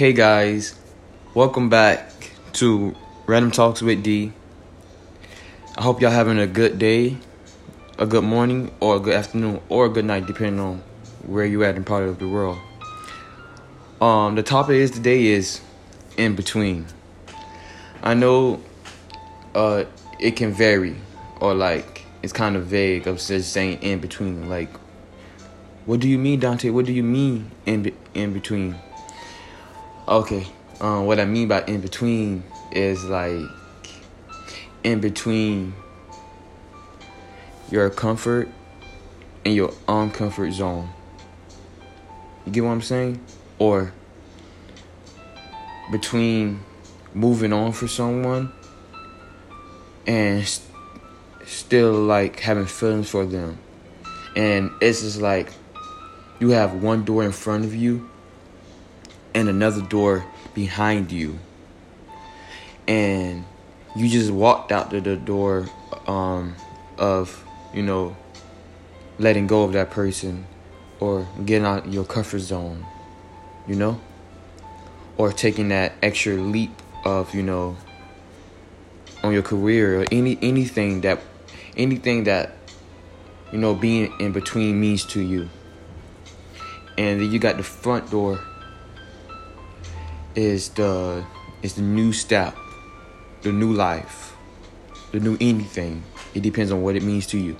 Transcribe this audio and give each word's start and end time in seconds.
Hey 0.00 0.14
guys, 0.14 0.74
welcome 1.34 1.68
back 1.68 2.10
to 2.54 2.96
Random 3.26 3.50
Talks 3.50 3.82
with 3.82 4.02
D. 4.02 4.32
I 5.76 5.82
hope 5.82 6.00
y'all 6.00 6.10
having 6.10 6.38
a 6.38 6.46
good 6.46 6.78
day, 6.78 7.18
a 7.98 8.06
good 8.06 8.24
morning, 8.24 8.72
or 8.80 8.96
a 8.96 8.98
good 8.98 9.12
afternoon, 9.12 9.60
or 9.68 9.84
a 9.84 9.88
good 9.90 10.06
night, 10.06 10.26
depending 10.26 10.58
on 10.58 10.78
where 11.26 11.44
you 11.44 11.64
at 11.64 11.76
in 11.76 11.84
part 11.84 12.04
of 12.04 12.18
the 12.18 12.26
world. 12.26 12.56
Um, 14.00 14.36
the 14.36 14.42
topic 14.42 14.76
is 14.76 14.90
today 14.90 15.26
is 15.26 15.60
in 16.16 16.34
between. 16.34 16.86
I 18.02 18.14
know, 18.14 18.62
uh, 19.54 19.84
it 20.18 20.30
can 20.30 20.54
vary, 20.54 20.96
or 21.40 21.52
like 21.52 22.06
it's 22.22 22.32
kind 22.32 22.56
of 22.56 22.64
vague 22.64 23.06
of 23.06 23.18
just 23.18 23.52
saying 23.52 23.82
in 23.82 23.98
between. 23.98 24.48
Like, 24.48 24.74
what 25.84 26.00
do 26.00 26.08
you 26.08 26.16
mean, 26.16 26.40
Dante? 26.40 26.70
What 26.70 26.86
do 26.86 26.94
you 26.94 27.02
mean 27.02 27.50
in 27.66 27.82
be- 27.82 27.94
in 28.14 28.32
between? 28.32 28.76
Okay, 30.08 30.46
um, 30.80 31.06
what 31.06 31.20
I 31.20 31.24
mean 31.24 31.46
by 31.46 31.62
in 31.64 31.80
between 31.80 32.42
is 32.72 33.04
like 33.04 33.44
in 34.82 35.00
between 35.00 35.74
your 37.70 37.90
comfort 37.90 38.48
and 39.44 39.54
your 39.54 39.68
uncomfort 39.86 40.52
zone. 40.52 40.88
You 42.44 42.52
get 42.52 42.64
what 42.64 42.70
I'm 42.70 42.82
saying? 42.82 43.24
Or 43.58 43.92
between 45.92 46.60
moving 47.14 47.52
on 47.52 47.72
for 47.72 47.86
someone 47.86 48.52
and 50.06 50.46
st- 50.46 50.68
still 51.46 51.92
like 51.92 52.40
having 52.40 52.66
feelings 52.66 53.08
for 53.08 53.26
them. 53.26 53.58
And 54.34 54.72
it's 54.80 55.02
just 55.02 55.20
like 55.20 55.52
you 56.40 56.50
have 56.50 56.82
one 56.82 57.04
door 57.04 57.22
in 57.22 57.32
front 57.32 57.64
of 57.64 57.74
you 57.74 58.09
and 59.34 59.48
another 59.48 59.82
door 59.82 60.24
behind 60.54 61.12
you. 61.12 61.38
And 62.86 63.44
you 63.94 64.08
just 64.08 64.30
walked 64.30 64.72
out 64.72 64.90
to 64.90 65.00
the 65.00 65.16
door 65.16 65.68
um, 66.06 66.54
of, 66.98 67.44
you 67.72 67.82
know, 67.82 68.16
letting 69.18 69.46
go 69.46 69.62
of 69.64 69.72
that 69.72 69.90
person 69.90 70.46
or 70.98 71.26
getting 71.44 71.66
out 71.66 71.90
your 71.92 72.04
comfort 72.04 72.40
zone, 72.40 72.84
you 73.66 73.76
know? 73.76 74.00
Or 75.16 75.32
taking 75.32 75.68
that 75.68 75.92
extra 76.02 76.34
leap 76.34 76.70
of, 77.04 77.34
you 77.34 77.42
know, 77.42 77.76
on 79.22 79.32
your 79.32 79.42
career 79.42 80.00
or 80.00 80.06
any 80.10 80.38
anything 80.40 81.02
that 81.02 81.20
anything 81.76 82.24
that 82.24 82.52
you 83.52 83.58
know 83.58 83.74
being 83.74 84.12
in 84.18 84.32
between 84.32 84.80
means 84.80 85.04
to 85.04 85.20
you. 85.20 85.48
And 86.96 87.20
then 87.20 87.30
you 87.30 87.38
got 87.38 87.56
the 87.56 87.62
front 87.62 88.10
door 88.10 88.40
is 90.34 90.70
the 90.70 91.24
is 91.62 91.74
the 91.74 91.82
new 91.82 92.12
step, 92.12 92.56
the 93.42 93.52
new 93.52 93.72
life, 93.72 94.36
the 95.12 95.20
new 95.20 95.36
anything. 95.40 96.02
It 96.34 96.42
depends 96.42 96.72
on 96.72 96.82
what 96.82 96.96
it 96.96 97.02
means 97.02 97.26
to 97.28 97.38
you. 97.38 97.56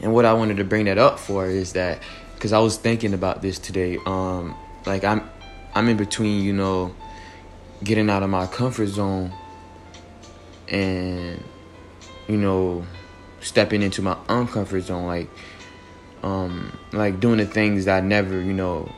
And 0.00 0.12
what 0.12 0.24
I 0.24 0.32
wanted 0.32 0.58
to 0.58 0.64
bring 0.64 0.86
that 0.86 0.98
up 0.98 1.18
for 1.18 1.46
is 1.46 1.72
that 1.72 2.02
because 2.34 2.52
I 2.52 2.58
was 2.60 2.76
thinking 2.76 3.14
about 3.14 3.42
this 3.42 3.58
today. 3.58 3.98
Um, 4.06 4.56
like 4.86 5.04
I'm 5.04 5.28
I'm 5.74 5.88
in 5.88 5.96
between, 5.96 6.42
you 6.42 6.52
know, 6.52 6.94
getting 7.82 8.10
out 8.10 8.22
of 8.22 8.30
my 8.30 8.46
comfort 8.46 8.86
zone 8.86 9.32
and 10.68 11.42
you 12.28 12.36
know 12.36 12.84
stepping 13.40 13.82
into 13.82 14.02
my 14.02 14.14
uncomfort 14.28 14.82
zone 14.82 15.06
like 15.06 15.30
um 16.22 16.76
like 16.92 17.20
doing 17.20 17.38
the 17.38 17.46
things 17.46 17.86
that 17.86 18.02
I 18.02 18.06
never 18.06 18.40
you 18.40 18.52
know 18.52 18.90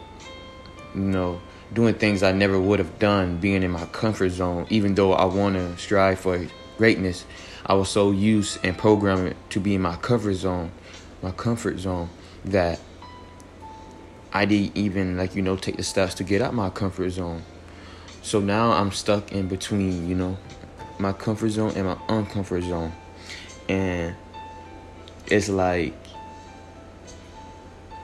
you 0.95 1.03
know 1.03 1.41
doing 1.73 1.95
things 1.95 2.23
I 2.23 2.33
never 2.33 2.59
would 2.59 2.79
have 2.79 2.99
done 2.99 3.39
being 3.39 3.63
in 3.63 3.71
my 3.71 3.87
comfort 3.87 4.31
zone 4.31 4.67
even 4.71 4.95
though 4.95 5.13
I 5.13 5.25
want 5.25 5.57
to 5.57 5.77
strive 5.77 6.21
for 6.21 6.47
greatness 6.77 7.25
I 7.67 7.75
was 7.75 7.89
so 7.89 8.11
used 8.11 8.59
and 8.65 8.77
programmed 8.77 9.35
to 9.51 9.61
be 9.61 9.75
in 9.75 9.83
my 9.83 9.97
comfort 9.97 10.35
zone 10.35 10.73
my 11.23 11.31
comfort 11.31 11.79
zone 11.79 12.09
that 12.45 12.81
I 14.33 14.45
didn't 14.45 14.77
even 14.77 15.17
like 15.17 15.35
you 15.35 15.43
know 15.43 15.57
take 15.57 15.77
the 15.77 15.83
steps 15.83 16.15
to 16.15 16.25
get 16.25 16.41
out 16.41 16.55
my 16.55 16.71
comfort 16.71 17.11
zone. 17.11 17.43
So 18.23 18.41
now 18.41 18.73
I'm 18.73 18.93
stuck 18.93 19.33
in 19.33 19.49
between 19.49 20.09
you 20.09 20.15
know 20.15 20.39
my 20.99 21.13
comfort 21.13 21.51
zone 21.51 21.73
and 21.75 21.87
my 21.87 21.95
uncomfort 22.09 22.69
zone. 22.69 22.93
And 23.69 24.15
it's 25.27 25.49
like 25.49 25.95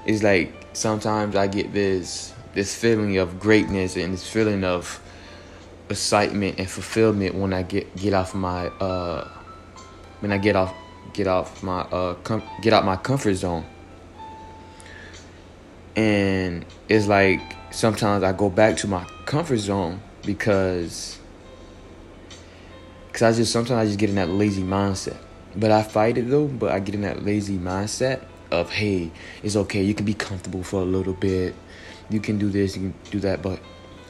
it's 0.04 0.22
like 0.22 0.52
sometimes 0.72 1.36
I 1.36 1.46
get 1.46 1.72
this 1.72 2.32
this 2.56 2.74
feeling 2.74 3.18
of 3.18 3.38
greatness 3.38 3.96
and 3.96 4.14
this 4.14 4.26
feeling 4.26 4.64
of 4.64 4.98
excitement 5.90 6.58
and 6.58 6.68
fulfillment 6.68 7.34
when 7.34 7.52
I 7.52 7.62
get 7.62 7.94
get 7.96 8.14
off 8.14 8.34
my 8.34 8.68
uh 8.68 9.28
when 10.20 10.32
I 10.32 10.38
get 10.38 10.56
off 10.56 10.74
get 11.12 11.26
off 11.26 11.62
my 11.62 11.82
uh 11.82 12.14
com- 12.14 12.42
get 12.62 12.72
out 12.72 12.84
my 12.84 12.96
comfort 12.96 13.34
zone. 13.34 13.66
And 15.96 16.64
it's 16.88 17.06
like 17.06 17.40
sometimes 17.70 18.24
I 18.24 18.32
go 18.32 18.48
back 18.48 18.78
to 18.78 18.88
my 18.88 19.04
comfort 19.26 19.58
zone 19.58 20.00
because 20.24 21.18
because 23.08 23.22
I 23.22 23.38
just 23.38 23.52
sometimes 23.52 23.78
I 23.78 23.84
just 23.84 23.98
get 23.98 24.08
in 24.08 24.16
that 24.16 24.30
lazy 24.30 24.62
mindset. 24.62 25.18
But 25.54 25.72
I 25.72 25.82
fight 25.82 26.16
it 26.16 26.30
though 26.30 26.46
but 26.46 26.72
I 26.72 26.80
get 26.80 26.94
in 26.94 27.02
that 27.02 27.22
lazy 27.22 27.58
mindset 27.58 28.24
of 28.50 28.70
hey 28.70 29.10
it's 29.42 29.56
okay 29.56 29.82
you 29.82 29.92
can 29.92 30.06
be 30.06 30.14
comfortable 30.14 30.62
for 30.62 30.80
a 30.80 30.84
little 30.84 31.12
bit 31.12 31.54
you 32.10 32.20
can 32.20 32.38
do 32.38 32.50
this 32.50 32.76
you 32.76 32.82
can 32.90 33.10
do 33.10 33.20
that 33.20 33.42
but 33.42 33.60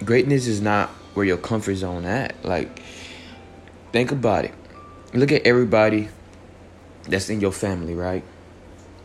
greatness 0.04 0.46
is 0.46 0.60
not 0.60 0.90
where 1.14 1.24
your 1.24 1.38
comfort 1.38 1.76
zone 1.76 2.04
at. 2.04 2.34
Like 2.44 2.82
think 3.92 4.12
about 4.12 4.44
it. 4.44 4.54
Look 5.14 5.32
at 5.32 5.46
everybody 5.46 6.08
that's 7.08 7.30
in 7.30 7.40
your 7.40 7.52
family 7.52 7.94
right? 7.94 8.22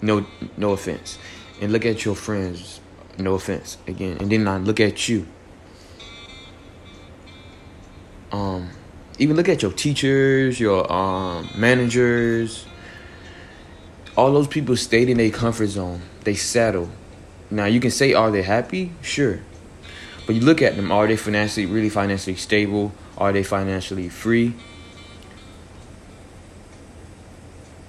No 0.01 0.25
no 0.57 0.71
offense. 0.71 1.17
And 1.61 1.71
look 1.71 1.85
at 1.85 2.03
your 2.03 2.15
friends. 2.15 2.81
No 3.17 3.35
offense. 3.35 3.77
Again 3.87 4.17
and 4.19 4.31
then 4.31 4.47
I 4.47 4.57
look 4.57 4.79
at 4.79 5.07
you. 5.07 5.25
Um 8.31 8.69
even 9.19 9.35
look 9.35 9.47
at 9.47 9.61
your 9.61 9.71
teachers 9.71 10.59
your 10.59 10.91
um 10.91 11.49
managers. 11.55 12.65
All 14.17 14.33
those 14.33 14.47
people 14.47 14.75
stayed 14.75 15.07
in 15.07 15.17
their 15.17 15.31
comfort 15.31 15.67
zone. 15.67 16.01
They 16.25 16.35
settle 16.35 16.89
now 17.51 17.65
you 17.65 17.79
can 17.81 17.91
say 17.91 18.13
are 18.13 18.31
they 18.31 18.41
happy? 18.41 18.91
Sure. 19.01 19.39
But 20.25 20.35
you 20.35 20.41
look 20.41 20.61
at 20.61 20.77
them 20.77 20.91
are 20.91 21.05
they 21.05 21.17
financially 21.17 21.65
really 21.65 21.89
financially 21.89 22.37
stable? 22.37 22.93
Are 23.17 23.33
they 23.33 23.43
financially 23.43 24.09
free? 24.09 24.55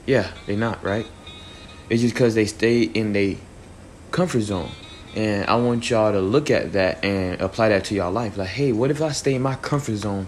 Yeah 0.05 0.33
they 0.47 0.57
not 0.57 0.83
right? 0.83 1.07
It's 1.89 2.03
just 2.03 2.15
because 2.15 2.35
they 2.35 2.47
stay 2.47 2.83
in 2.83 3.13
their 3.13 3.37
comfort 4.11 4.41
zone. 4.41 4.71
And 5.15 5.47
i 5.47 5.55
want 5.57 5.89
y'all 5.91 6.11
to 6.11 6.21
look 6.21 6.51
at 6.51 6.73
that 6.73 7.05
and 7.05 7.41
apply 7.41 7.69
that 7.69 7.85
to 7.87 7.95
y'all 7.95 8.11
life. 8.11 8.37
Like 8.37 8.49
hey 8.49 8.73
what 8.73 8.91
if 8.91 9.01
i 9.01 9.13
stay 9.13 9.37
in 9.37 9.43
my 9.43 9.55
comfort 9.55 9.97
zone? 9.97 10.27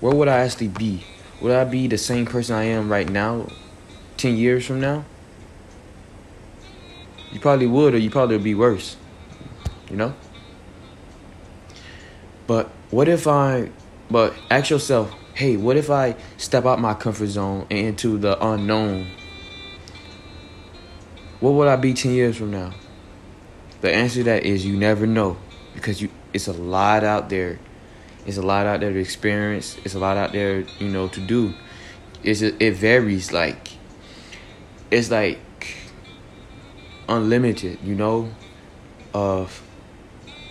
Where 0.00 0.14
would 0.14 0.28
i 0.28 0.38
actually 0.38 0.68
be? 0.68 1.04
Would 1.42 1.52
i 1.52 1.64
be 1.64 1.86
the 1.86 1.98
same 1.98 2.24
person 2.24 2.56
i 2.56 2.64
am 2.64 2.90
right 2.90 3.08
now 3.08 3.48
10 4.16 4.36
years 4.36 4.66
from 4.66 4.80
now 4.80 5.04
you 7.32 7.40
probably 7.40 7.66
would 7.66 7.94
or 7.94 7.98
you 7.98 8.10
probably 8.10 8.36
would 8.36 8.44
be 8.44 8.54
worse 8.54 8.96
you 9.90 9.96
know? 9.96 10.14
But 12.46 12.68
what 12.90 13.08
if 13.08 13.26
i 13.26 13.70
but 14.10 14.34
ask 14.50 14.70
yourself 14.70 15.14
hey 15.34 15.58
what 15.58 15.76
if 15.76 15.90
i 15.90 16.16
step 16.38 16.64
out 16.64 16.80
my 16.80 16.94
comfort 16.94 17.26
zone 17.26 17.66
and 17.70 17.78
into 17.78 18.18
the 18.18 18.42
unknown? 18.44 19.06
What 21.40 21.50
would 21.50 21.68
i 21.68 21.76
be 21.76 21.94
10 21.94 22.12
years 22.12 22.36
from 22.36 22.50
now? 22.50 22.72
The 23.80 23.92
answer 23.92 24.20
to 24.20 24.24
that 24.24 24.44
is 24.44 24.64
you 24.64 24.76
never 24.76 25.06
know 25.06 25.36
because 25.74 26.00
you 26.00 26.10
it's 26.32 26.46
a 26.48 26.52
lot 26.52 27.04
out 27.04 27.30
there. 27.30 27.58
It's 28.26 28.36
a 28.36 28.42
lot 28.42 28.66
out 28.66 28.80
there 28.80 28.92
to 28.92 28.98
experience. 28.98 29.78
It's 29.84 29.94
a 29.94 29.98
lot 29.98 30.16
out 30.16 30.32
there 30.32 30.64
you 30.78 30.88
know 30.88 31.08
to 31.08 31.20
do. 31.20 31.54
It's 32.22 32.42
it 32.42 32.74
varies 32.74 33.32
like 33.32 33.72
it's 34.90 35.10
like 35.10 35.38
unlimited 37.08 37.78
you 37.82 37.94
know 37.94 38.30
of 39.14 39.62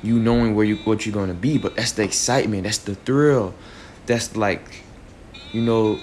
you 0.04 0.19
knowing 0.19 0.56
where 0.56 0.65
you 0.65 0.77
what 0.77 1.06
you're 1.06 1.13
to 1.27 1.33
be. 1.33 1.57
But 1.57 1.75
that's 1.75 1.94
the 1.94 2.04
excitement 2.04 2.63
that's 2.63 2.80
the 2.80 2.95
thrill 2.95 3.54
that's 4.06 4.36
like 4.36 4.83
you 5.51 5.62
know 5.62 6.00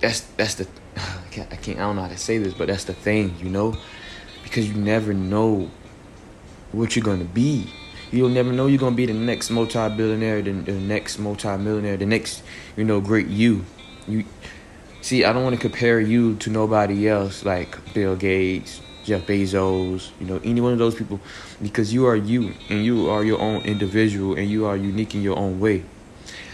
that's 0.00 0.20
that's 0.36 0.54
the 0.54 0.68
I 0.96 1.28
can't, 1.30 1.52
I 1.52 1.56
can't 1.56 1.78
I 1.78 1.82
don't 1.82 1.96
know 1.96 2.02
how 2.02 2.08
to 2.08 2.16
say 2.16 2.38
this 2.38 2.54
but 2.54 2.68
that's 2.68 2.84
the 2.84 2.94
thing 2.94 3.34
you 3.40 3.48
know? 3.48 3.76
Because 4.42 4.68
you 4.68 4.74
never 4.74 5.14
know 5.14 5.70
what 6.72 6.94
you're 6.94 7.04
to 7.04 7.24
be. 7.24 7.70
You'll 8.10 8.28
never 8.28 8.52
know 8.52 8.66
you're 8.66 8.78
to 8.92 8.96
be 8.96 9.06
the 9.06 9.14
next 9.14 9.50
multi-billionaire 9.50 10.42
the, 10.42 10.52
the 10.52 10.72
next 10.72 11.18
multi-millionaire 11.18 11.96
the 11.96 12.06
next 12.06 12.42
you 12.76 12.84
know 12.84 13.00
great 13.00 13.26
you. 13.26 13.64
You 14.06 14.24
see 15.00 15.24
I 15.24 15.32
don't 15.32 15.42
want 15.42 15.56
to 15.56 15.60
compare 15.60 16.00
you 16.00 16.36
to 16.36 16.50
nobody 16.50 17.08
else 17.08 17.44
like 17.44 17.92
Bill 17.92 18.14
Gates 18.14 18.80
Jeff 19.04 19.26
Bezos, 19.26 20.10
you 20.18 20.26
know, 20.26 20.40
any 20.44 20.60
one 20.60 20.72
of 20.72 20.78
those 20.78 20.94
people, 20.94 21.20
because 21.62 21.92
you 21.92 22.06
are 22.06 22.16
you 22.16 22.54
and 22.68 22.84
you 22.84 23.08
are 23.10 23.22
your 23.22 23.40
own 23.40 23.62
individual 23.62 24.34
and 24.34 24.48
you 24.48 24.66
are 24.66 24.76
unique 24.76 25.14
in 25.14 25.22
your 25.22 25.38
own 25.38 25.60
way. 25.60 25.84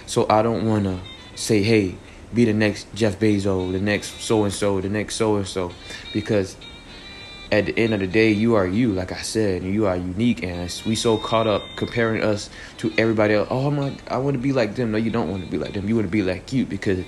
So 0.06 0.26
I 0.28 0.42
don't 0.42 0.66
want 0.66 0.84
to 0.84 0.98
say, 1.36 1.62
hey, 1.62 1.96
be 2.34 2.44
the 2.44 2.52
next 2.52 2.92
Jeff 2.94 3.18
Bezos, 3.18 3.72
the 3.72 3.80
next 3.80 4.20
so 4.20 4.44
and 4.44 4.52
so, 4.52 4.80
the 4.80 4.88
next 4.88 5.16
so 5.16 5.36
and 5.36 5.46
so, 5.46 5.72
because 6.12 6.56
at 7.52 7.66
the 7.66 7.78
end 7.78 7.94
of 7.94 8.00
the 8.00 8.06
day, 8.06 8.30
you 8.30 8.54
are 8.54 8.66
you, 8.66 8.92
like 8.92 9.12
I 9.12 9.22
said, 9.22 9.62
and 9.62 9.74
you 9.74 9.86
are 9.86 9.96
unique. 9.96 10.42
And 10.42 10.70
we 10.86 10.94
so 10.94 11.18
caught 11.18 11.46
up 11.46 11.62
comparing 11.76 12.22
us 12.22 12.48
to 12.78 12.92
everybody 12.96 13.34
else. 13.34 13.48
Oh 13.50 13.70
my, 13.70 13.96
I 14.08 14.18
want 14.18 14.34
to 14.34 14.38
be 14.38 14.52
like 14.52 14.76
them. 14.76 14.92
No, 14.92 14.98
you 14.98 15.10
don't 15.10 15.30
want 15.30 15.44
to 15.44 15.50
be 15.50 15.58
like 15.58 15.72
them. 15.72 15.88
You 15.88 15.96
want 15.96 16.06
to 16.06 16.10
be 16.10 16.22
like 16.22 16.52
you 16.52 16.64
because 16.64 17.04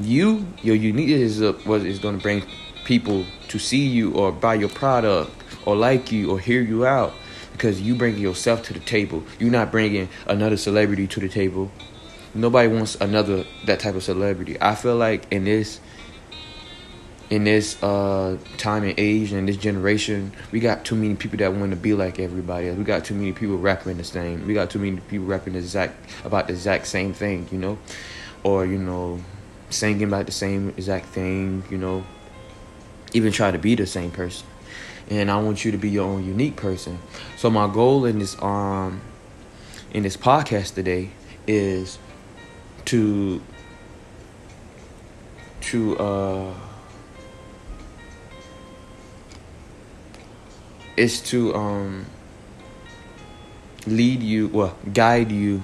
you, 0.00 0.46
your 0.62 0.76
uniqueness 0.76 1.38
is 1.38 1.66
what 1.66 1.82
is 1.82 1.98
going 1.98 2.16
to 2.16 2.22
bring 2.22 2.44
people 2.84 3.24
to 3.48 3.58
see 3.58 3.86
you 3.86 4.12
or 4.14 4.32
buy 4.32 4.54
your 4.54 4.68
product 4.68 5.30
or 5.64 5.76
like 5.76 6.12
you 6.12 6.30
or 6.30 6.38
hear 6.38 6.60
you 6.60 6.86
out 6.86 7.14
because 7.52 7.80
you 7.80 7.94
bring 7.94 8.16
yourself 8.16 8.62
to 8.62 8.72
the 8.72 8.80
table. 8.80 9.24
You're 9.38 9.50
not 9.50 9.72
bringing 9.72 10.08
another 10.26 10.56
celebrity 10.56 11.06
to 11.08 11.20
the 11.20 11.28
table. 11.28 11.70
Nobody 12.34 12.68
wants 12.68 12.94
another 13.00 13.44
that 13.66 13.80
type 13.80 13.94
of 13.94 14.02
celebrity. 14.02 14.56
I 14.60 14.74
feel 14.74 14.96
like 14.96 15.26
in 15.32 15.44
this 15.44 15.80
in 17.30 17.44
this 17.44 17.82
uh, 17.82 18.38
time 18.56 18.84
and 18.84 18.94
age 18.96 19.32
and 19.32 19.48
this 19.48 19.56
generation, 19.56 20.32
we 20.50 20.60
got 20.60 20.84
too 20.84 20.94
many 20.94 21.14
people 21.14 21.38
that 21.38 21.52
want 21.52 21.70
to 21.70 21.76
be 21.76 21.92
like 21.92 22.18
everybody 22.18 22.68
else. 22.68 22.78
We 22.78 22.84
got 22.84 23.04
too 23.04 23.14
many 23.14 23.32
people 23.32 23.58
rapping 23.58 23.98
the 23.98 24.04
same. 24.04 24.46
We 24.46 24.54
got 24.54 24.70
too 24.70 24.78
many 24.78 24.98
people 25.00 25.26
rapping 25.26 25.52
the 25.52 25.58
exact 25.58 25.94
about 26.24 26.46
the 26.46 26.54
exact 26.54 26.86
same 26.86 27.12
thing, 27.12 27.48
you 27.50 27.58
know, 27.58 27.78
or 28.44 28.64
you 28.64 28.78
know, 28.78 29.20
singing 29.70 30.04
about 30.04 30.26
the 30.26 30.32
same 30.32 30.70
exact 30.70 31.06
thing, 31.06 31.64
you 31.70 31.76
know, 31.76 32.04
even 33.12 33.32
try 33.32 33.50
to 33.50 33.58
be 33.58 33.74
the 33.74 33.86
same 33.86 34.10
person. 34.10 34.46
And 35.10 35.30
I 35.30 35.40
want 35.40 35.64
you 35.64 35.72
to 35.72 35.78
be 35.78 35.88
your 35.88 36.06
own 36.06 36.24
unique 36.24 36.56
person. 36.56 36.98
So 37.36 37.50
my 37.50 37.72
goal 37.72 38.04
in 38.04 38.18
this 38.18 38.40
um 38.42 39.00
in 39.92 40.02
this 40.02 40.16
podcast 40.16 40.74
today 40.74 41.10
is 41.46 41.98
to 42.86 43.40
to 45.62 45.98
uh 45.98 46.54
is 50.98 51.20
to 51.20 51.54
um, 51.54 52.06
lead 53.86 54.22
you, 54.22 54.48
well, 54.48 54.76
guide 54.92 55.30
you 55.30 55.62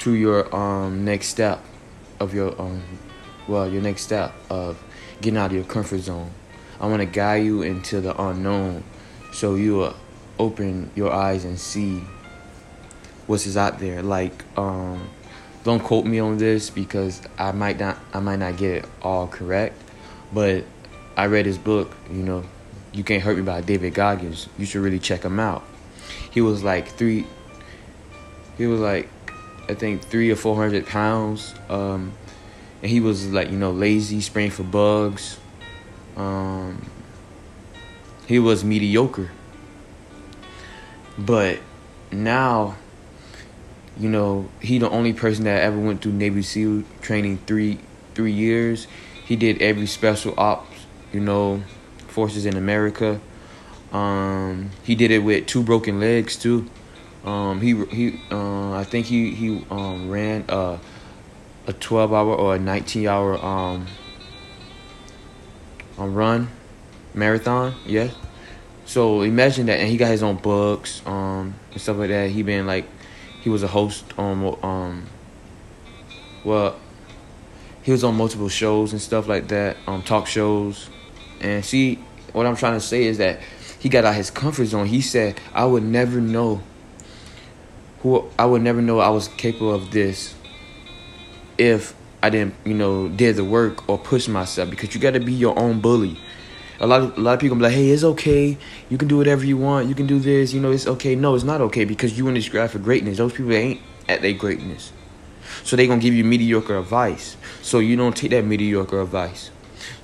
to 0.00 0.12
your 0.12 0.54
um, 0.54 1.04
next 1.04 1.28
step 1.28 1.64
of 2.20 2.34
your 2.34 2.60
um, 2.60 2.82
well, 3.48 3.68
your 3.68 3.82
next 3.82 4.02
step 4.02 4.34
of 4.50 4.82
getting 5.20 5.38
out 5.38 5.46
of 5.46 5.52
your 5.52 5.64
comfort 5.64 6.00
zone. 6.00 6.30
I 6.80 6.86
want 6.86 7.00
to 7.00 7.06
guide 7.06 7.44
you 7.44 7.62
into 7.62 8.00
the 8.00 8.20
unknown, 8.20 8.84
so 9.32 9.54
you 9.54 9.76
will 9.76 9.96
open 10.38 10.90
your 10.94 11.12
eyes 11.12 11.44
and 11.44 11.58
see 11.58 12.02
what's 13.26 13.46
is 13.46 13.56
out 13.56 13.78
there. 13.78 14.02
Like, 14.02 14.44
um, 14.58 15.08
don't 15.64 15.80
quote 15.80 16.04
me 16.04 16.18
on 16.18 16.38
this 16.38 16.70
because 16.70 17.22
I 17.38 17.52
might 17.52 17.78
not, 17.78 17.98
I 18.12 18.20
might 18.20 18.40
not 18.40 18.56
get 18.56 18.76
it 18.78 18.84
all 19.00 19.28
correct, 19.28 19.80
but 20.32 20.64
I 21.16 21.26
read 21.26 21.46
his 21.46 21.58
book, 21.58 21.94
you 22.10 22.22
know, 22.22 22.44
you 22.92 23.04
Can't 23.04 23.22
Hurt 23.22 23.36
Me 23.36 23.42
by 23.42 23.60
David 23.60 23.94
Goggins. 23.94 24.48
You 24.58 24.66
should 24.66 24.82
really 24.82 24.98
check 24.98 25.24
him 25.24 25.38
out. 25.38 25.62
He 26.30 26.40
was 26.40 26.62
like 26.62 26.88
three, 26.88 27.26
he 28.58 28.66
was 28.66 28.80
like, 28.80 29.08
I 29.68 29.74
think 29.74 30.02
three 30.02 30.30
or 30.30 30.36
four 30.36 30.56
hundred 30.56 30.86
pounds. 30.86 31.54
Um, 31.68 32.12
and 32.82 32.90
he 32.90 33.00
was 33.00 33.30
like, 33.32 33.50
you 33.50 33.56
know, 33.56 33.70
lazy, 33.70 34.20
spraying 34.20 34.50
for 34.50 34.64
bugs. 34.64 35.38
Um, 36.16 36.84
he 38.26 38.38
was 38.40 38.64
mediocre. 38.64 39.30
But 41.16 41.60
now, 42.10 42.76
you 43.98 44.08
know, 44.08 44.48
he 44.60 44.78
the 44.78 44.90
only 44.90 45.12
person 45.12 45.44
that 45.44 45.62
ever 45.62 45.78
went 45.78 46.02
through 46.02 46.12
Navy 46.12 46.42
SEAL 46.42 46.82
training 47.00 47.38
three 47.46 47.78
three 48.14 48.32
years. 48.32 48.88
He 49.24 49.36
did 49.36 49.62
every 49.62 49.86
special 49.86 50.34
ops, 50.36 50.86
you 51.12 51.20
know, 51.20 51.62
forces 52.08 52.46
in 52.46 52.56
America. 52.56 53.20
Um, 53.92 54.70
he 54.82 54.94
did 54.94 55.10
it 55.10 55.20
with 55.20 55.46
two 55.46 55.62
broken 55.62 56.00
legs 56.00 56.36
too. 56.36 56.68
Um, 57.24 57.60
he 57.60 57.84
he 57.86 58.20
uh, 58.30 58.72
I 58.72 58.84
think 58.84 59.06
he 59.06 59.34
he 59.34 59.64
um, 59.70 60.10
ran 60.10 60.44
a 60.48 60.80
a 61.66 61.72
12 61.72 62.12
hour 62.12 62.34
or 62.34 62.56
a 62.56 62.58
19 62.58 63.06
hour 63.06 63.44
um, 63.44 63.86
a 65.98 66.08
run 66.08 66.48
marathon. 67.14 67.74
Yeah. 67.86 68.10
So 68.84 69.22
imagine 69.22 69.66
that, 69.66 69.78
and 69.78 69.88
he 69.88 69.96
got 69.96 70.10
his 70.10 70.22
own 70.22 70.36
books 70.36 71.02
um, 71.06 71.54
and 71.70 71.80
stuff 71.80 71.96
like 71.96 72.08
that. 72.08 72.30
He 72.30 72.42
been 72.42 72.66
like 72.66 72.86
he 73.40 73.50
was 73.50 73.62
a 73.62 73.68
host 73.68 74.04
on 74.18 74.58
um 74.62 75.06
well 76.44 76.78
he 77.82 77.90
was 77.90 78.04
on 78.04 78.14
multiple 78.14 78.48
shows 78.48 78.92
and 78.92 79.00
stuff 79.00 79.26
like 79.26 79.48
that 79.48 79.76
um 79.88 80.00
talk 80.02 80.28
shows 80.28 80.88
and 81.42 81.64
see, 81.64 81.96
what 82.32 82.46
I'm 82.46 82.56
trying 82.56 82.74
to 82.74 82.80
say 82.80 83.04
is 83.04 83.18
that 83.18 83.40
he 83.80 83.88
got 83.88 84.04
out 84.04 84.14
his 84.14 84.30
comfort 84.30 84.66
zone. 84.66 84.86
He 84.86 85.00
said, 85.00 85.40
I 85.52 85.64
would 85.64 85.82
never 85.82 86.20
know 86.20 86.62
who 88.00 88.30
I 88.38 88.46
would 88.46 88.62
never 88.62 88.80
know 88.80 89.00
I 89.00 89.10
was 89.10 89.28
capable 89.28 89.74
of 89.74 89.90
this 89.90 90.34
if 91.58 91.94
I 92.22 92.30
didn't, 92.30 92.54
you 92.64 92.74
know, 92.74 93.08
did 93.08 93.36
the 93.36 93.44
work 93.44 93.88
or 93.88 93.98
push 93.98 94.28
myself 94.28 94.70
because 94.70 94.94
you 94.94 95.00
got 95.00 95.12
to 95.12 95.20
be 95.20 95.32
your 95.32 95.58
own 95.58 95.80
bully. 95.80 96.18
A 96.80 96.86
lot 96.86 97.00
of 97.02 97.16
a 97.16 97.20
lot 97.20 97.34
of 97.34 97.40
people 97.40 97.56
be 97.56 97.62
like, 97.62 97.74
"Hey, 97.74 97.90
it's 97.90 98.04
okay. 98.04 98.58
You 98.88 98.98
can 98.98 99.08
do 99.08 99.16
whatever 99.16 99.44
you 99.44 99.56
want. 99.56 99.88
You 99.88 99.94
can 99.94 100.06
do 100.06 100.18
this. 100.18 100.52
You 100.52 100.60
know, 100.60 100.72
it's 100.72 100.86
okay." 100.86 101.14
No, 101.14 101.34
it's 101.34 101.44
not 101.44 101.60
okay 101.60 101.84
because 101.84 102.18
you 102.18 102.26
in 102.28 102.34
this 102.34 102.48
graph 102.48 102.72
for 102.72 102.78
greatness. 102.78 103.18
Those 103.18 103.32
people 103.32 103.52
ain't 103.52 103.80
at 104.08 104.22
their 104.22 104.32
greatness, 104.32 104.92
so 105.62 105.76
they 105.76 105.86
gonna 105.86 106.00
give 106.00 106.14
you 106.14 106.24
mediocre 106.24 106.76
advice. 106.76 107.36
So 107.60 107.78
you 107.78 107.96
don't 107.96 108.16
take 108.16 108.30
that 108.30 108.44
mediocre 108.44 109.00
advice 109.00 109.50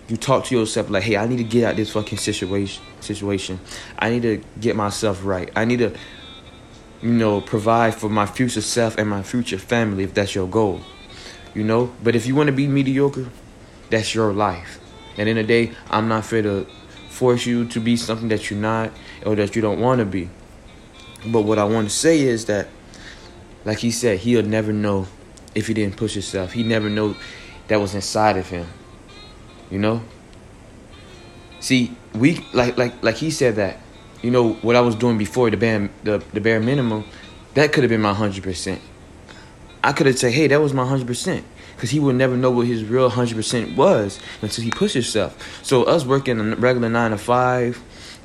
you 0.09 0.17
talk 0.17 0.45
to 0.47 0.59
yourself 0.59 0.89
like, 0.91 1.03
hey, 1.03 1.17
I 1.17 1.27
need 1.27 1.37
to 1.37 1.45
get 1.45 1.65
out 1.65 1.77
this 1.77 1.91
fucking 1.91 2.19
situation. 2.19 2.83
Situation. 3.01 3.61
I 3.99 4.11
need 4.11 4.23
to 4.23 4.43
get 4.59 4.75
myself 4.75 5.25
right. 5.25 5.51
I 5.55 5.65
need 5.65 5.79
to, 5.81 5.95
you 7.03 7.13
know, 7.13 7.41
provide 7.41 7.95
for 7.95 8.09
my 8.09 8.27
future 8.27 8.63
self 8.63 8.97
and 8.97 9.09
my 9.09 9.23
future 9.23 9.59
family 9.59 10.05
if 10.05 10.15
that's 10.15 10.35
your 10.35 10.49
goal. 10.49 10.81
You 11.59 11.65
know, 11.65 11.93
but 12.05 12.15
if 12.15 12.25
you 12.25 12.37
want 12.37 12.47
to 12.47 12.53
be 12.53 12.69
mediocre, 12.69 13.27
that's 13.91 14.15
your 14.15 14.33
life. 14.33 14.79
And 15.17 15.29
in 15.29 15.35
the 15.35 15.43
day, 15.43 15.73
I'm 15.91 16.07
not 16.07 16.25
fair 16.25 16.41
to 16.43 16.69
force 17.09 17.47
you 17.47 17.65
to 17.71 17.81
be 17.81 17.97
something 17.97 18.29
that 18.29 18.49
you're 18.49 18.61
not 18.61 18.93
or 19.27 19.35
that 19.35 19.57
you 19.57 19.61
don't 19.61 19.81
want 19.81 19.99
to 19.99 20.05
be. 20.05 20.31
But 21.27 21.43
what 21.43 21.59
I 21.59 21.65
want 21.65 21.89
to 21.89 21.93
say 21.93 22.21
is 22.21 22.45
that, 22.45 22.69
like 23.65 23.79
he 23.79 23.91
said, 23.91 24.21
he'll 24.21 24.45
never 24.45 24.73
know 24.73 25.09
if 25.57 25.67
he 25.67 25.75
didn't 25.75 25.97
push 25.97 26.13
himself. 26.15 26.53
He 26.53 26.63
never 26.63 26.89
know 26.89 27.17
that 27.67 27.81
was 27.81 27.93
inside 27.93 28.37
of 28.37 28.49
him. 28.49 28.69
You 29.69 29.81
know? 29.81 30.03
See, 31.59 31.91
we 32.15 32.39
like 32.53 32.79
like 32.79 33.03
like 33.03 33.17
he 33.17 33.33
said 33.33 33.57
that, 33.57 33.81
you 34.23 34.31
know, 34.31 34.53
what 34.63 34.77
I 34.77 34.81
was 34.81 34.95
doing 34.95 35.19
before 35.19 35.51
the 35.51 35.57
bare 35.57 35.91
the, 36.05 36.23
the 36.33 36.41
bare 36.41 36.61
minimum, 36.61 37.05
that 37.55 37.73
could 37.73 37.83
have 37.83 37.91
been 37.91 38.01
my 38.01 38.15
hundred 38.15 38.45
percent. 38.45 38.81
I 39.83 39.93
could 39.93 40.07
have 40.07 40.19
said, 40.19 40.33
hey, 40.33 40.47
that 40.49 40.61
was 40.61 40.73
my 40.73 40.87
hundred 40.87 41.07
percent. 41.07 41.45
Cause 41.77 41.91
he 41.91 42.01
would 42.01 42.17
never 42.17 42.37
know 42.37 42.51
what 42.51 42.67
his 42.67 42.85
real 42.85 43.09
hundred 43.09 43.37
percent 43.37 43.77
was 43.77 44.19
until 44.43 44.65
he 44.65 44.71
pushed 44.71 44.95
himself. 44.95 45.65
So 45.65 45.85
us 45.85 46.05
working 46.05 46.41
a 46.41 46.57
regular 46.57 46.89
nine 46.89 47.13
to 47.13 47.19
five, 47.19 47.81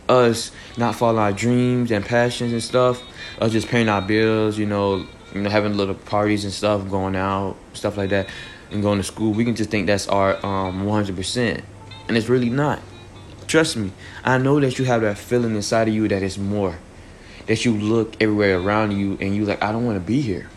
us 0.10 0.52
not 0.76 0.96
following 0.96 1.20
our 1.20 1.32
dreams 1.32 1.92
and 1.92 2.04
passions 2.04 2.52
and 2.52 2.64
stuff, 2.64 3.04
us 3.40 3.52
just 3.52 3.68
paying 3.68 3.90
our 3.90 4.02
bills, 4.02 4.58
you 4.58 4.66
know, 4.66 5.06
you 5.36 5.42
know, 5.42 5.50
having 5.52 5.78
little 5.78 5.94
parties 5.94 6.44
and 6.46 6.54
stuff, 6.54 6.90
going 6.90 7.16
out, 7.16 7.56
stuff 7.74 7.96
like 7.96 8.10
that 8.10 8.28
and 8.74 8.82
going 8.82 8.98
to 8.98 9.04
school, 9.04 9.32
we 9.32 9.46
can 9.46 9.56
just 9.56 9.70
think 9.70 9.88
that's 9.88 10.08
our 10.08 10.36
um 10.46 10.86
100%. 10.86 11.64
And 12.08 12.18
it's 12.18 12.28
really 12.28 12.50
not. 12.50 12.80
Trust 13.48 13.78
me. 13.78 13.92
I 14.24 14.38
know 14.38 14.60
that 14.60 14.80
you 14.80 14.86
have 14.86 15.02
that 15.02 15.18
feeling 15.18 15.56
inside 15.56 15.88
of 15.88 15.94
you 15.94 16.08
that 16.08 16.24
it's 16.24 16.38
more. 16.38 16.78
That 17.48 17.66
you 17.66 17.74
look 17.74 18.16
everywhere 18.22 18.58
around 18.58 18.92
you 18.92 19.18
and 19.22 19.36
you 19.36 19.46
like, 19.46 19.62
I 19.62 19.72
don't 19.72 19.86
want 19.86 19.98
to 19.98 20.06
be 20.06 20.22
here. 20.22 20.50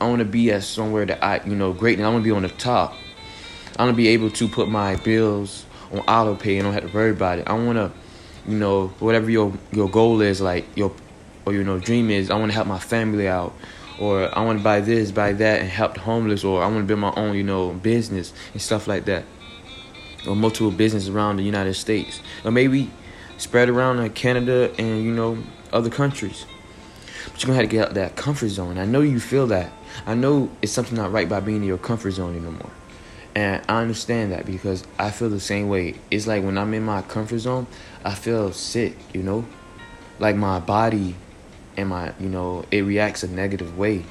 I 0.00 0.08
want 0.08 0.18
to 0.18 0.24
be 0.24 0.50
at 0.52 0.62
somewhere 0.62 1.06
that 1.06 1.24
I, 1.24 1.42
you 1.44 1.54
know, 1.54 1.72
great. 1.72 1.98
And 1.98 2.06
I 2.06 2.10
want 2.10 2.22
to 2.22 2.28
be 2.28 2.34
on 2.34 2.42
the 2.42 2.48
top. 2.48 2.94
I 3.78 3.84
want 3.84 3.94
to 3.94 3.96
be 3.96 4.08
able 4.08 4.30
to 4.30 4.48
put 4.48 4.68
my 4.68 4.96
bills 4.96 5.64
on 5.92 6.00
auto 6.00 6.34
pay 6.34 6.56
and 6.56 6.64
don't 6.64 6.74
have 6.74 6.90
to 6.90 6.94
worry 6.94 7.10
about 7.10 7.38
it. 7.38 7.48
I 7.48 7.54
want 7.54 7.76
to, 7.76 7.92
you 8.50 8.58
know, 8.58 8.88
whatever 8.98 9.30
your 9.30 9.52
your 9.72 9.88
goal 9.88 10.20
is, 10.20 10.40
like 10.40 10.64
your 10.76 10.92
or 11.44 11.52
you 11.52 11.64
know 11.64 11.78
dream 11.78 12.10
is. 12.10 12.30
I 12.30 12.38
want 12.38 12.50
to 12.50 12.54
help 12.54 12.66
my 12.66 12.78
family 12.78 13.28
out 13.28 13.54
or 13.98 14.36
I 14.36 14.44
want 14.44 14.58
to 14.58 14.64
buy 14.64 14.80
this, 14.80 15.10
buy 15.10 15.32
that, 15.32 15.60
and 15.60 15.68
help 15.68 15.94
the 15.94 16.00
homeless, 16.00 16.44
or 16.44 16.62
I 16.62 16.66
want 16.66 16.80
to 16.80 16.84
build 16.84 17.00
my 17.00 17.12
own, 17.16 17.34
you 17.34 17.42
know, 17.42 17.72
business 17.72 18.32
and 18.52 18.60
stuff 18.60 18.86
like 18.86 19.06
that, 19.06 19.24
or 20.26 20.36
multiple 20.36 20.70
businesses 20.70 21.08
around 21.08 21.36
the 21.36 21.42
United 21.42 21.74
States, 21.74 22.20
or 22.44 22.50
maybe 22.50 22.90
spread 23.38 23.68
around 23.68 23.98
in 23.98 24.12
Canada 24.12 24.72
and 24.78 25.02
you 25.02 25.12
know 25.12 25.38
other 25.72 25.90
countries. 25.90 26.46
But 27.32 27.42
you're 27.42 27.48
gonna 27.48 27.60
have 27.60 27.70
to 27.70 27.76
get 27.76 27.82
out 27.84 27.88
of 27.90 27.94
that 27.94 28.16
comfort 28.16 28.48
zone. 28.48 28.78
I 28.78 28.84
know 28.84 29.00
you 29.00 29.20
feel 29.20 29.46
that. 29.48 29.72
I 30.04 30.14
know 30.14 30.50
it's 30.60 30.72
something 30.72 30.96
not 30.96 31.12
right 31.12 31.28
by 31.28 31.40
being 31.40 31.58
in 31.58 31.64
your 31.64 31.78
comfort 31.78 32.12
zone 32.12 32.36
anymore. 32.36 32.70
And 33.34 33.62
I 33.68 33.82
understand 33.82 34.32
that 34.32 34.46
because 34.46 34.84
I 34.98 35.10
feel 35.10 35.28
the 35.28 35.40
same 35.40 35.68
way. 35.68 35.94
It's 36.10 36.26
like 36.26 36.42
when 36.42 36.56
I'm 36.56 36.72
in 36.74 36.82
my 36.82 37.02
comfort 37.02 37.38
zone, 37.38 37.66
I 38.04 38.14
feel 38.14 38.52
sick, 38.52 38.96
you 39.12 39.22
know? 39.22 39.44
Like 40.18 40.36
my 40.36 40.58
body 40.58 41.14
and 41.76 41.90
my, 41.90 42.14
you 42.18 42.28
know, 42.28 42.64
it 42.70 42.80
reacts 42.82 43.22
a 43.22 43.28
negative 43.28 43.76
way. 43.76 44.04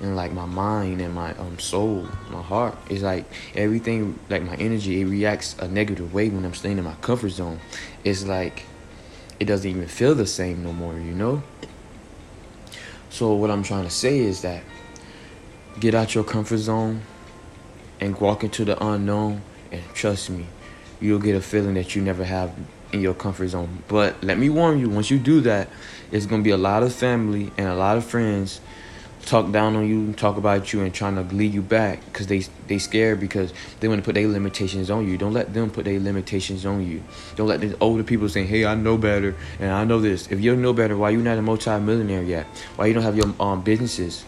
And 0.00 0.14
like 0.14 0.32
my 0.32 0.44
mind 0.44 1.00
and 1.00 1.14
my 1.14 1.34
um 1.38 1.58
soul, 1.58 2.06
my 2.30 2.42
heart 2.42 2.76
is 2.90 3.02
like 3.02 3.24
everything 3.54 4.18
like 4.28 4.42
my 4.42 4.54
energy, 4.56 5.00
it 5.00 5.06
reacts 5.06 5.56
a 5.58 5.68
negative 5.68 6.12
way 6.12 6.28
when 6.28 6.44
I'm 6.44 6.52
staying 6.52 6.76
in 6.76 6.84
my 6.84 6.96
comfort 6.96 7.30
zone. 7.30 7.60
It's 8.04 8.26
like 8.26 8.64
it 9.40 9.46
doesn't 9.46 9.70
even 9.70 9.86
feel 9.86 10.14
the 10.14 10.26
same 10.26 10.62
no 10.62 10.74
more, 10.74 10.92
you 10.92 11.14
know? 11.14 11.42
So 13.08 13.32
what 13.32 13.50
I'm 13.50 13.62
trying 13.62 13.84
to 13.84 13.90
say 13.90 14.18
is 14.18 14.42
that 14.42 14.62
get 15.80 15.94
out 15.94 16.14
your 16.14 16.24
comfort 16.24 16.58
zone 16.58 17.02
and 18.00 18.18
walk 18.20 18.44
into 18.44 18.64
the 18.64 18.82
unknown 18.84 19.42
and 19.70 19.82
trust 19.94 20.30
me, 20.30 20.46
you'll 21.00 21.18
get 21.18 21.34
a 21.34 21.40
feeling 21.40 21.74
that 21.74 21.94
you 21.94 22.02
never 22.02 22.24
have 22.24 22.54
in 22.92 23.00
your 23.00 23.14
comfort 23.14 23.48
zone. 23.48 23.82
But 23.88 24.22
let 24.22 24.38
me 24.38 24.48
warn 24.48 24.78
you, 24.78 24.88
once 24.88 25.10
you 25.10 25.18
do 25.18 25.40
that, 25.42 25.68
it's 26.10 26.26
gonna 26.26 26.42
be 26.42 26.50
a 26.50 26.56
lot 26.56 26.82
of 26.82 26.94
family 26.94 27.52
and 27.58 27.68
a 27.68 27.74
lot 27.74 27.96
of 27.96 28.04
friends 28.04 28.60
talk 29.26 29.50
down 29.50 29.74
on 29.74 29.86
you, 29.88 30.12
talk 30.12 30.36
about 30.36 30.72
you, 30.72 30.82
and 30.82 30.94
trying 30.94 31.16
to 31.16 31.22
lead 31.34 31.52
you 31.52 31.60
back 31.60 32.04
because 32.06 32.28
they 32.28 32.44
they 32.68 32.78
scared 32.78 33.20
because 33.20 33.52
they 33.80 33.88
want 33.88 34.00
to 34.00 34.04
put 34.04 34.14
their 34.14 34.28
limitations 34.28 34.88
on 34.88 35.06
you. 35.06 35.18
Don't 35.18 35.32
let 35.32 35.52
them 35.52 35.70
put 35.70 35.84
their 35.84 35.98
limitations 35.98 36.64
on 36.64 36.86
you. 36.86 37.02
Don't 37.34 37.48
let 37.48 37.60
the 37.60 37.76
older 37.80 38.04
people 38.04 38.28
say, 38.28 38.44
"Hey, 38.44 38.64
I 38.64 38.74
know 38.76 38.96
better 38.96 39.34
and 39.58 39.72
I 39.72 39.84
know 39.84 40.00
this." 40.00 40.28
If 40.30 40.40
you 40.40 40.54
know 40.56 40.72
better, 40.72 40.96
why 40.96 41.10
you 41.10 41.18
not 41.18 41.38
a 41.38 41.42
multi-millionaire 41.42 42.22
yet? 42.22 42.46
Why 42.76 42.86
you 42.86 42.94
don't 42.94 43.02
have 43.02 43.16
your 43.16 43.34
um 43.40 43.62
businesses? 43.62 44.24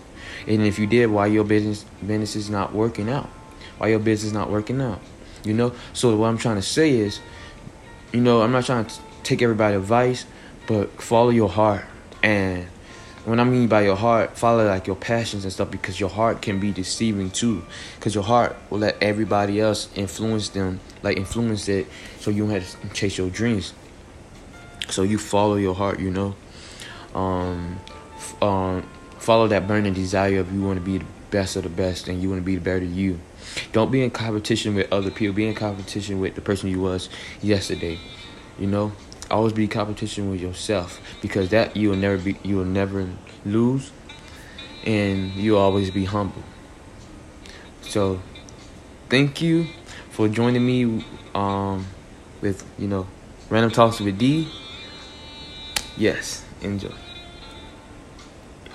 And 0.49 0.63
if 0.63 0.79
you 0.79 0.87
did, 0.87 1.07
why 1.11 1.27
your 1.27 1.45
business 1.45 1.85
business 2.01 2.35
is 2.35 2.51
not 2.51 2.73
working 2.73 3.09
out? 3.09 3.29
Why 3.79 3.89
your 3.89 4.01
business 4.01 4.33
not 4.33 4.51
working 4.51 4.81
out? 4.81 5.01
You 5.45 5.55
know. 5.55 5.73
So 5.93 6.17
what 6.17 6.27
I'm 6.27 6.39
trying 6.39 6.57
to 6.57 6.63
say 6.63 6.91
is, 6.97 7.21
you 8.13 8.21
know, 8.21 8.43
I'm 8.43 8.51
not 8.51 8.65
trying 8.65 8.87
to 8.87 8.95
take 9.23 9.43
everybody 9.43 9.77
advice, 9.77 10.25
but 10.67 11.01
follow 11.01 11.31
your 11.31 11.49
heart 11.49 11.85
and 12.23 12.67
when 13.29 13.41
I 13.41 13.45
mean 13.45 13.69
by 13.69 13.83
your 13.83 13.97
heart, 13.97 14.39
follow 14.39 14.67
like 14.67 14.87
your 14.87 14.97
passions 14.97 15.45
and 15.45 15.53
stuff 15.53 15.71
because 15.71 16.01
your 16.01 16.09
heart 16.09 16.41
can 16.41 16.59
be 16.59 16.73
deceiving 16.73 17.31
too. 17.31 17.63
Because 17.97 18.15
your 18.15 18.25
heart 18.25 18.57
will 18.71 18.79
let 18.79 18.97
everybody 19.03 19.61
else 19.61 19.91
influence 19.95 20.49
them, 20.49 20.81
like 21.03 21.19
influence 21.19 21.69
it, 21.69 21.89
so 22.21 22.31
you 22.31 22.45
don't 22.45 22.53
have 22.53 22.81
to 22.81 22.89
chase 22.95 23.19
your 23.19 23.29
dreams. 23.29 23.75
So 24.89 25.03
you 25.03 25.19
follow 25.19 25.57
your 25.57 25.75
heart, 25.75 26.01
you 26.01 26.11
know. 26.11 26.35
Um, 27.15 27.79
um, 28.41 28.89
follow 29.29 29.47
that 29.47 29.69
burning 29.69 29.93
desire 29.93 30.41
of 30.41 30.51
you 30.55 30.63
want 30.63 30.79
to 30.79 30.83
be 30.83 30.97
the 30.97 31.05
best 31.31 31.55
of 31.55 31.63
the 31.63 31.69
best 31.69 32.09
and 32.09 32.23
you 32.23 32.31
want 32.31 32.41
to 32.41 32.47
be 32.47 32.55
the 32.55 32.63
better 32.63 32.83
you. 32.83 33.21
Don't 33.73 33.93
be 33.93 34.03
in 34.03 34.11
competition 34.11 34.75
with 34.75 34.91
other 34.91 35.11
people. 35.11 35.35
Be 35.35 35.47
in 35.47 35.55
competition 35.55 36.19
with 36.19 36.35
the 36.35 36.41
person 36.41 36.71
you 36.71 36.81
was 36.81 37.11
yesterday. 37.43 37.99
You 38.59 38.69
know, 38.69 38.93
always 39.31 39.53
be 39.53 39.69
competition 39.69 40.31
with 40.31 40.41
yourself 40.41 41.03
because 41.21 41.51
that 41.51 41.77
you 41.77 41.91
will 41.91 41.97
never 41.97 42.17
be 42.17 42.39
you 42.43 42.57
will 42.57 42.65
never 42.65 43.07
lose 43.45 43.93
and 44.87 45.35
you'll 45.35 45.59
always 45.59 45.91
be 45.91 46.07
humble 46.07 46.43
so 47.83 48.23
thank 49.11 49.43
you 49.43 49.67
for 50.11 50.29
joining 50.29 50.65
me 50.65 51.05
um, 51.35 51.85
with 52.41 52.65
you 52.79 52.89
know 52.89 53.07
random 53.51 53.71
talks 53.71 54.01
with 54.01 54.19
d 54.19 54.49
yes 55.99 56.47
enjoy 56.63 56.95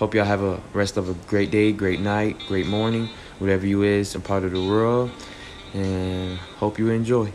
hope 0.04 0.14
y'all 0.14 0.26
have 0.26 0.44
a 0.44 0.62
rest 0.74 0.98
of 0.98 1.08
a 1.08 1.14
great 1.30 1.50
day 1.50 1.72
great 1.72 2.02
night 2.02 2.38
great 2.50 2.68
morning 2.68 3.08
whatever 3.40 3.66
you 3.66 3.84
is 3.84 4.16
a 4.16 4.20
part 4.20 4.44
of 4.44 4.52
the 4.52 4.62
world. 4.62 5.10
And 5.74 6.38
hope 6.60 6.78
you 6.78 6.90
enjoy 6.90 7.32